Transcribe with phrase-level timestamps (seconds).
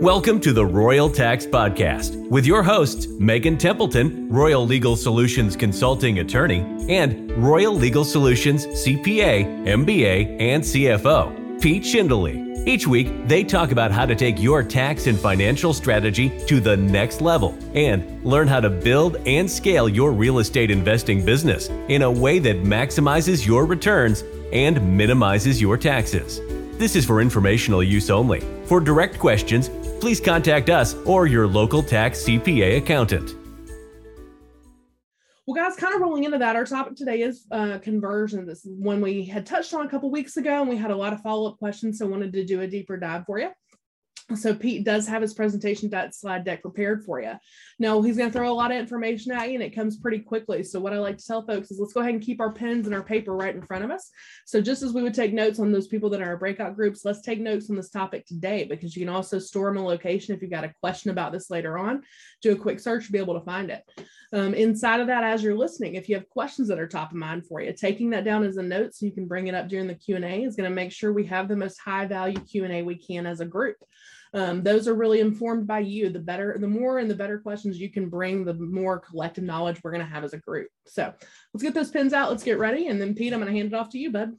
[0.00, 6.20] Welcome to the Royal Tax Podcast with your hosts, Megan Templeton, Royal Legal Solutions Consulting
[6.20, 12.66] Attorney, and Royal Legal Solutions CPA, MBA, and CFO, Pete Schindele.
[12.66, 16.78] Each week, they talk about how to take your tax and financial strategy to the
[16.78, 22.00] next level and learn how to build and scale your real estate investing business in
[22.00, 24.24] a way that maximizes your returns
[24.54, 26.40] and minimizes your taxes.
[26.80, 28.40] This is for informational use only.
[28.64, 29.68] For direct questions,
[30.00, 33.34] please contact us or your local tax CPA accountant.
[35.46, 38.46] Well, guys, kind of rolling into that, our topic today is uh, conversion.
[38.46, 40.96] This is one we had touched on a couple weeks ago, and we had a
[40.96, 43.50] lot of follow up questions, so wanted to do a deeper dive for you.
[44.36, 47.32] So Pete does have his presentation that slide deck prepared for you.
[47.78, 50.20] Now he's going to throw a lot of information at you and it comes pretty
[50.20, 50.62] quickly.
[50.62, 52.86] So what I like to tell folks is let's go ahead and keep our pens
[52.86, 54.10] and our paper right in front of us.
[54.46, 57.04] So just as we would take notes on those people that are our breakout groups,
[57.04, 60.34] let's take notes on this topic today because you can also store them a location
[60.34, 62.02] if you've got a question about this later on.
[62.42, 63.82] Do a quick search, be able to find it.
[64.32, 67.16] Um, inside of that, as you're listening, if you have questions that are top of
[67.16, 69.68] mind for you, taking that down as a note so you can bring it up
[69.68, 72.82] during the Q&A is going to make sure we have the most high value Q&A
[72.82, 73.76] we can as a group.
[74.32, 76.08] Um, those are really informed by you.
[76.08, 79.80] The better, the more and the better questions you can bring, the more collective knowledge
[79.82, 80.68] we're going to have as a group.
[80.86, 81.12] So
[81.52, 82.30] let's get those pins out.
[82.30, 82.88] Let's get ready.
[82.88, 84.32] And then Pete, I'm going to hand it off to you, bud.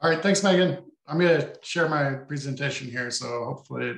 [0.00, 0.22] All right.
[0.22, 0.78] Thanks, Megan.
[1.06, 3.10] I'm going to share my presentation here.
[3.10, 3.96] So hopefully it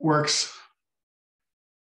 [0.00, 0.52] works.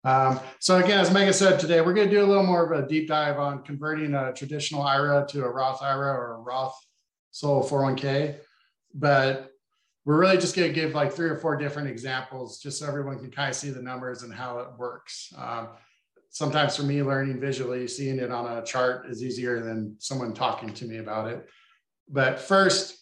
[0.04, 2.84] Um, so again, as Megan said today, we're going to do a little more of
[2.84, 6.76] a deep dive on converting a traditional IRA to a Roth IRA or a Roth
[7.30, 8.38] Solo 401k
[8.94, 9.52] but
[10.06, 13.20] we're really just going to give like three or four different examples just so everyone
[13.20, 15.32] can kind of see the numbers and how it works.
[15.38, 15.70] Um,
[16.30, 20.74] sometimes for me, learning visually, seeing it on a chart is easier than someone talking
[20.74, 21.48] to me about it.
[22.10, 22.98] But first,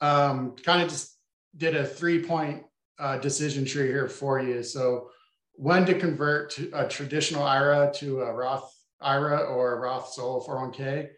[0.00, 1.18] um, kind of just
[1.56, 2.62] did a three point
[2.98, 4.62] uh, decision tree here for you.
[4.62, 5.08] So,
[5.54, 8.72] when to convert to a traditional IRA to a Roth
[9.02, 11.08] IRA or a Roth Solo 401k.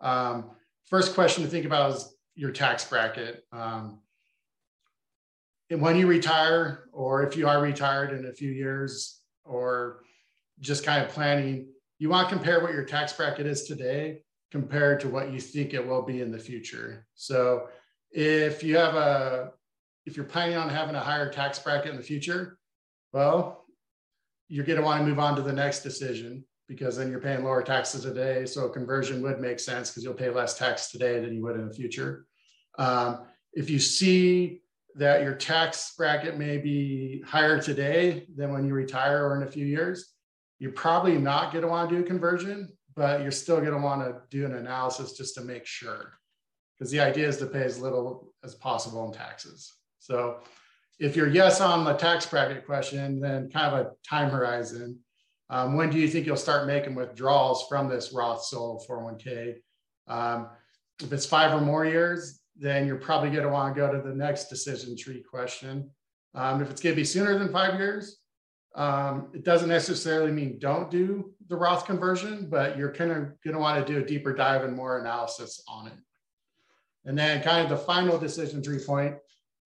[0.00, 0.50] Um,
[0.86, 3.44] first question to think about is your tax bracket.
[3.52, 4.00] Um,
[5.70, 10.02] and when you retire, or if you are retired in a few years, or
[10.60, 15.00] just kind of planning, you want to compare what your tax bracket is today compared
[15.00, 17.06] to what you think it will be in the future.
[17.14, 17.68] So
[18.10, 19.52] if you have a,
[20.04, 22.58] if you're planning on having a higher tax bracket in the future,
[23.12, 23.64] well,
[24.48, 27.44] you're going to want to move on to the next decision because then you're paying
[27.44, 28.46] lower taxes today.
[28.46, 31.68] So conversion would make sense because you'll pay less tax today than you would in
[31.68, 32.24] the future.
[32.78, 34.62] Um, if you see
[34.94, 39.50] that your tax bracket may be higher today than when you retire or in a
[39.50, 40.14] few years,
[40.58, 43.78] you're probably not going to want to do a conversion, but you're still going to
[43.78, 46.14] want to do an analysis just to make sure.
[46.78, 49.74] Because the idea is to pay as little as possible in taxes.
[49.98, 50.38] So
[50.98, 55.00] if you're yes on the tax bracket question, then kind of a time horizon.
[55.52, 59.56] Um, when do you think you'll start making withdrawals from this Roth Solo 401k?
[60.08, 60.48] Um,
[60.98, 64.00] if it's five or more years, then you're probably going to want to go to
[64.00, 65.90] the next decision tree question.
[66.34, 68.16] Um, if it's going to be sooner than five years,
[68.74, 73.52] um, it doesn't necessarily mean don't do the Roth conversion, but you're kind of going
[73.52, 75.98] to want to do a deeper dive and more analysis on it.
[77.04, 79.16] And then kind of the final decision tree point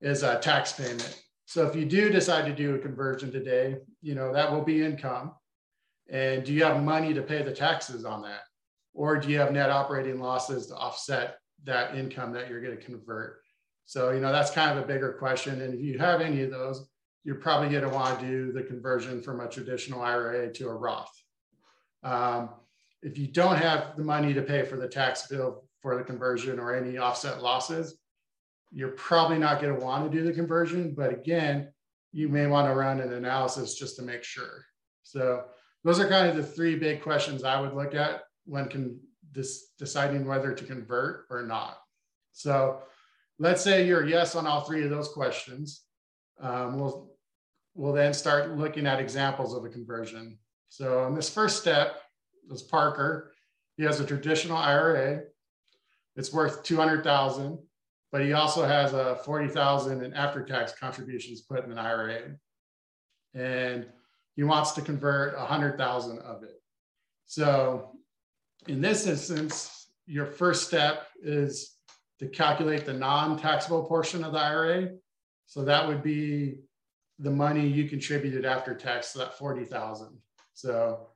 [0.01, 1.23] is a tax payment.
[1.45, 4.85] So if you do decide to do a conversion today, you know, that will be
[4.85, 5.31] income.
[6.09, 8.43] And do you have money to pay the taxes on that?
[8.95, 12.83] Or do you have net operating losses to offset that income that you're going to
[12.83, 13.41] convert.
[13.85, 15.61] So, you know, that's kind of a bigger question.
[15.61, 16.89] And if you have any of those,
[17.25, 20.75] you're probably going to want to do the conversion from a traditional IRA to a
[20.75, 21.13] Roth.
[22.03, 22.51] Um,
[23.03, 26.59] if you don't have the money to pay for the tax bill for the conversion
[26.59, 27.99] or any offset losses,
[28.73, 30.95] you're probably not going to want to do the conversion.
[30.95, 31.73] But again,
[32.13, 34.65] you may want to run an analysis just to make sure.
[35.03, 35.45] So
[35.87, 38.99] those are kind of the three big questions I would look at when
[39.79, 41.79] deciding whether to convert or not.
[42.33, 42.83] So
[43.39, 45.85] let's say you're yes on all three of those questions.
[46.41, 47.13] Um, we'll,
[47.75, 50.39] we'll then start looking at examples of a conversion.
[50.71, 52.03] So in this first step,
[52.49, 53.33] this Parker,
[53.77, 55.21] he has a traditional IRA.
[56.17, 57.61] It's worth 200,000,
[58.11, 62.23] but he also has a 40,000 in after-tax contributions put in an IRA.
[63.35, 63.87] And
[64.37, 66.63] he wants to convert 100,000 of it.
[67.25, 67.91] So
[68.69, 71.73] in this instance, your first step is
[72.21, 74.91] to calculate the non-taxable portion of the IRA.
[75.47, 76.61] So that would be
[77.19, 80.19] the money you contributed after tax, so that 40,000.
[80.55, 81.09] So,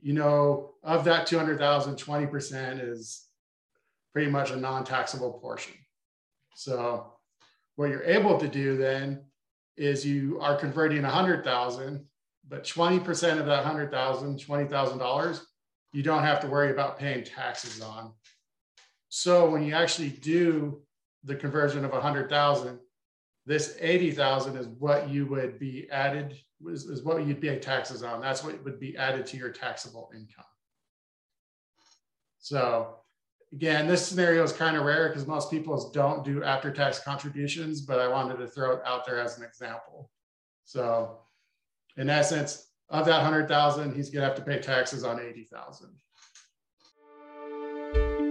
[0.00, 3.26] you know, of that 200,000, 20% is
[4.12, 5.74] pretty much a non-taxable portion.
[6.54, 7.12] So
[7.76, 9.24] what you're able to do then
[9.76, 12.04] is you are converting 100,000,
[12.48, 15.40] but 20% of that $100,000, $20,000,
[15.92, 18.12] you don't have to worry about paying taxes on.
[19.08, 20.82] So when you actually do
[21.24, 22.78] the conversion of 100,000,
[23.46, 26.36] this 80,000 is what you would be added,
[26.68, 28.20] is, is what you'd pay taxes on.
[28.20, 30.44] That's what would be added to your taxable income.
[32.40, 32.96] So
[33.52, 37.80] again, this scenario is kind of rare because most people don't do after tax contributions,
[37.80, 40.10] but I wanted to throw it out there as an example.
[40.64, 41.20] So
[41.96, 45.88] in essence, of that 100,000, he's gonna have to pay taxes on 80,000.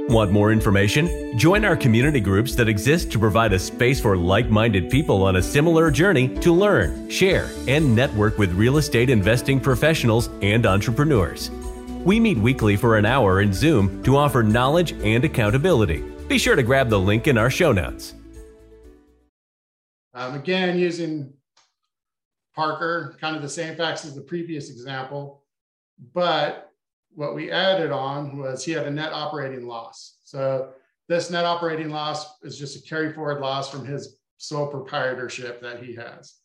[0.08, 1.36] Want more information?
[1.38, 5.38] Join our community groups that exist to provide a space for like minded people on
[5.38, 11.50] a similar journey to learn, share, and network with real estate investing professionals and entrepreneurs.
[12.06, 16.04] We meet weekly for an hour in Zoom to offer knowledge and accountability.
[16.28, 18.14] Be sure to grab the link in our show notes.
[20.14, 21.34] Um, again, using
[22.56, 25.44] Parker, kind of the same facts as the previous example,
[26.14, 26.72] but
[27.14, 30.18] what we added on was he had a net operating loss.
[30.24, 30.72] So
[31.08, 35.84] this net operating loss is just a carry forward loss from his sole proprietorship that
[35.84, 36.36] he has.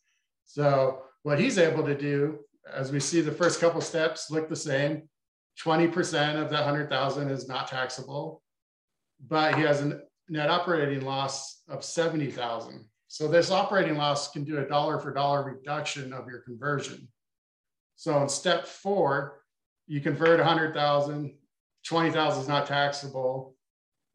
[0.45, 2.39] So what he's able to do,
[2.73, 5.09] as we see the first couple steps look the same,
[5.65, 8.43] 20% of that 100,000 is not taxable,
[9.29, 12.85] but he has a net operating loss of 70,000.
[13.13, 17.09] So this operating loss can do a dollar for dollar reduction of your conversion.
[17.97, 19.43] So in step four,
[19.89, 21.35] you convert 100,000,
[21.85, 23.57] 20,000 is not taxable.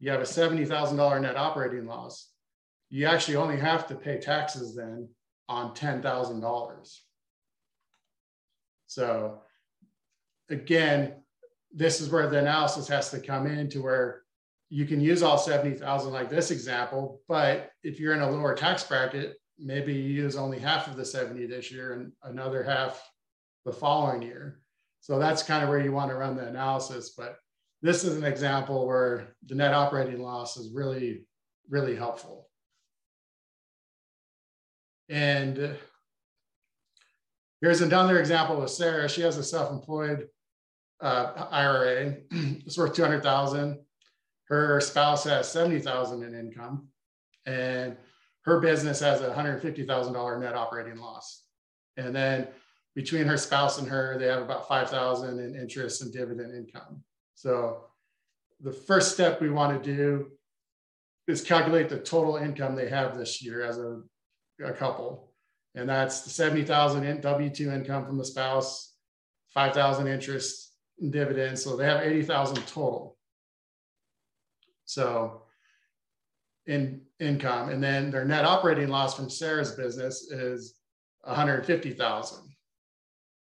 [0.00, 2.30] You have a $70,000 net operating loss.
[2.88, 5.10] You actually only have to pay taxes then
[5.46, 6.98] on $10,000.
[8.86, 9.42] So
[10.48, 11.16] again,
[11.70, 14.22] this is where the analysis has to come in to where
[14.68, 18.82] you can use all 70,000 like this example, but if you're in a lower tax
[18.82, 23.02] bracket, maybe you use only half of the 70 this year and another half
[23.64, 24.60] the following year.
[25.00, 27.10] So that's kind of where you want to run the analysis.
[27.16, 27.36] But
[27.80, 31.26] this is an example where the net operating loss is really,
[31.68, 32.48] really helpful.
[35.08, 35.76] And
[37.60, 39.08] here's another example with Sarah.
[39.08, 40.28] She has a self-employed
[41.00, 42.16] uh, IRA.
[42.30, 43.78] it's worth 200,000.
[44.48, 46.88] Her spouse has 70,000 in income
[47.46, 47.96] and
[48.42, 51.44] her business has a $150,000 net operating loss.
[51.96, 52.48] And then
[52.94, 57.02] between her spouse and her, they have about 5,000 in interest and dividend income.
[57.34, 57.86] So
[58.60, 60.30] the first step we want to do
[61.26, 64.00] is calculate the total income they have this year as a,
[64.64, 65.32] a couple.
[65.74, 68.94] And that's the 70,000 in W-2 income from the spouse,
[69.52, 71.62] 5,000 interest and dividends.
[71.62, 73.15] So they have 80,000 total.
[74.86, 75.42] So
[76.66, 80.74] in income, and then their net operating loss from Sarah's business is
[81.22, 82.38] 150,000.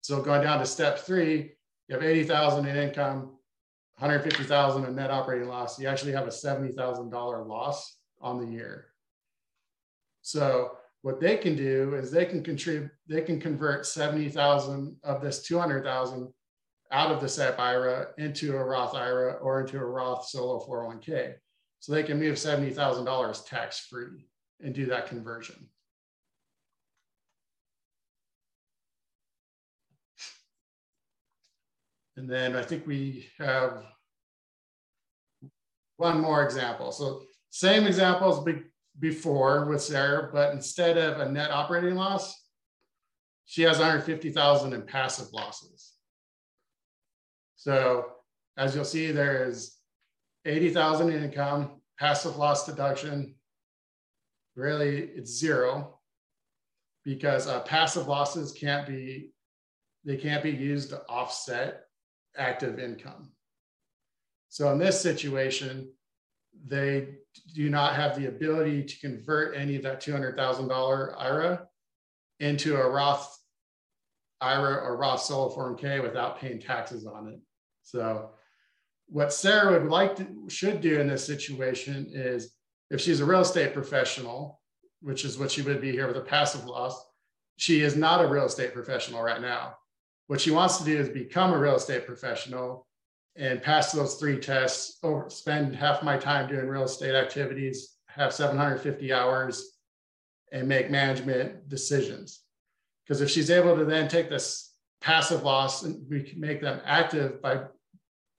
[0.01, 1.53] So going down to step three,
[1.87, 3.37] you have 80,000 in income,
[3.97, 5.79] 150,000 in net operating loss.
[5.79, 8.87] You actually have a $70,000 loss on the year.
[10.21, 10.71] So
[11.01, 16.33] what they can do is they can contribute, they can convert 70,000 of this 200,000
[16.95, 21.33] out of the SEP IRA into a Roth IRA or into a Roth solo 401k.
[21.81, 24.29] So they can move $70,000 tax free
[24.63, 25.67] and do that conversion.
[32.15, 33.83] And then I think we have
[35.97, 36.93] one more example.
[36.93, 38.63] So same example as
[38.97, 42.41] before with Sarah, but instead of a net operating loss,
[43.43, 45.94] she has 150,000 in passive losses.
[47.65, 48.05] So
[48.57, 49.77] as you'll see, there is
[50.45, 53.33] 80,000 in income, passive loss deduction.
[54.55, 55.97] Really, it's zero
[57.03, 59.31] because uh, passive losses can't be,
[60.03, 61.85] they can't be used to offset
[62.37, 63.31] active income.
[64.49, 65.91] So in this situation,
[66.67, 67.15] they
[67.55, 71.67] do not have the ability to convert any of that $200,000 IRA
[72.41, 73.35] into a Roth
[74.39, 77.39] IRA or Roth solo 401k without paying taxes on it.
[77.85, 78.31] So
[79.07, 82.55] what Sarah would like to should do in this situation is
[82.89, 84.59] if she's a real estate professional,
[85.01, 86.99] which is what she would be here with a passive loss,
[87.57, 89.75] she is not a real estate professional right now.
[90.27, 92.87] What she wants to do is become a real estate professional
[93.35, 98.33] and pass those three tests, over, spend half my time doing real estate activities, have
[98.33, 99.77] 750 hours,
[100.51, 102.41] and make management decisions.
[103.03, 106.81] Because if she's able to then take this passive loss and we can make them
[106.83, 107.61] active by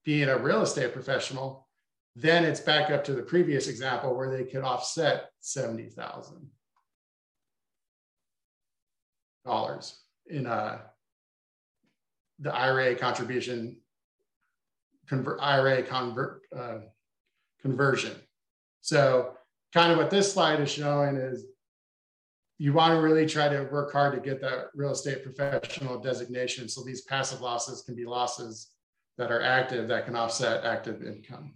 [0.07, 1.69] being a real estate professional,
[2.15, 6.49] then it's back up to the previous example where they could offset 70,000.
[9.45, 10.79] dollars in uh,
[12.39, 13.77] the IRA contribution,
[15.09, 16.79] convert IRA convert uh,
[17.61, 18.15] conversion.
[18.81, 19.35] So,
[19.73, 21.45] kind of what this slide is showing is
[22.59, 26.69] you want to really try to work hard to get that real estate professional designation.
[26.69, 28.71] So these passive losses can be losses
[29.19, 31.53] that are active that can offset active income.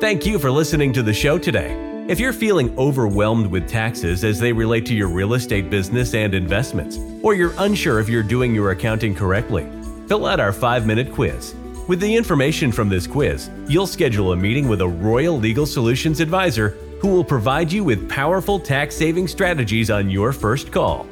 [0.00, 1.84] Thank you for listening to the show today.
[2.08, 6.34] If you're feeling overwhelmed with taxes as they relate to your real estate business and
[6.34, 9.68] investments, or you're unsure if you're doing your accounting correctly,
[10.06, 11.54] fill out our five minute quiz.
[11.88, 16.20] With the information from this quiz, you'll schedule a meeting with a Royal Legal Solutions
[16.20, 21.06] advisor who will provide you with powerful tax saving strategies on your first call.